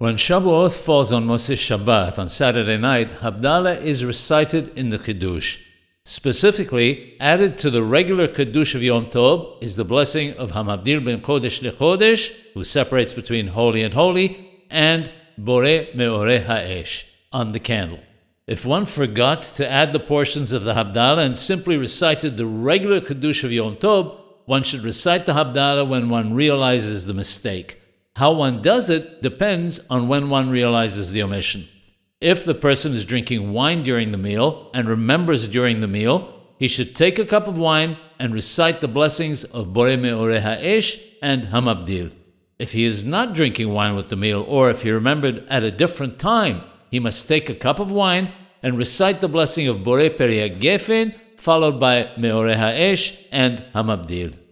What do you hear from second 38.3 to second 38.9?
recite the